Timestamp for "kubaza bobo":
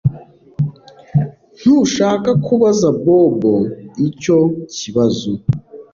2.45-3.55